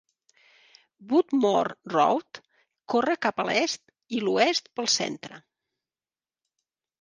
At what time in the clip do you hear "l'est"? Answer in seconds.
3.51-3.85